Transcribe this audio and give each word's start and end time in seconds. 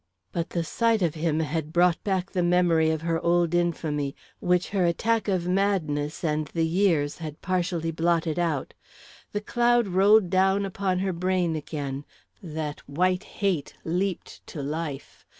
But 0.31 0.49
the 0.49 0.63
sight 0.63 1.03
of 1.03 1.13
him 1.13 1.41
had 1.41 1.71
brought 1.71 2.03
back 2.03 2.31
the 2.31 2.41
memory 2.41 2.89
of 2.89 3.03
her 3.03 3.23
old 3.23 3.53
infamy, 3.53 4.15
which 4.39 4.69
her 4.69 4.83
attack 4.83 5.27
of 5.27 5.47
madness 5.47 6.23
and 6.23 6.47
the 6.47 6.65
years 6.65 7.19
had 7.19 7.39
partially 7.43 7.91
blotted 7.91 8.39
out; 8.39 8.73
the 9.31 9.41
cloud 9.41 9.85
rolled 9.87 10.31
down 10.31 10.65
upon 10.65 10.97
her 10.97 11.13
brain 11.13 11.55
again, 11.55 12.03
that 12.41 12.79
white 12.89 13.25
hate 13.45 13.75
leaped 13.85 14.41
to 14.47 14.63
life. 14.63 15.23